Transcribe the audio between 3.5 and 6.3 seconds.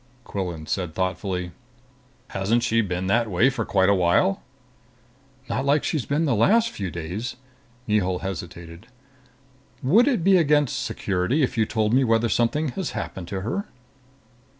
for quite a while?" "Not like she's been